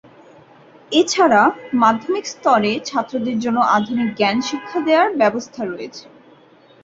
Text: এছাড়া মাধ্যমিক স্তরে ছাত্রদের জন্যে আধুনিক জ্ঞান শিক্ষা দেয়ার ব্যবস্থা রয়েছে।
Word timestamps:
এছাড়া 0.91 1.41
মাধ্যমিক 1.81 2.25
স্তরে 2.27 2.71
ছাত্রদের 2.85 3.37
জন্যে 3.43 3.63
আধুনিক 3.77 4.09
জ্ঞান 4.17 4.37
শিক্ষা 4.49 4.79
দেয়ার 4.85 5.09
ব্যবস্থা 5.21 5.61
রয়েছে। 5.65 6.05